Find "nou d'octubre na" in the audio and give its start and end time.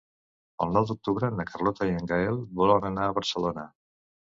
0.77-1.47